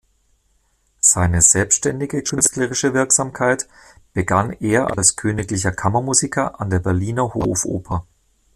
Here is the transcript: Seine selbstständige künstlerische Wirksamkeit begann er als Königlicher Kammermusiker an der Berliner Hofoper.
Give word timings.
Seine 0.99 1.43
selbstständige 1.43 2.23
künstlerische 2.23 2.95
Wirksamkeit 2.95 3.67
begann 4.13 4.51
er 4.53 4.97
als 4.97 5.15
Königlicher 5.15 5.71
Kammermusiker 5.73 6.59
an 6.59 6.71
der 6.71 6.79
Berliner 6.79 7.35
Hofoper. 7.35 8.07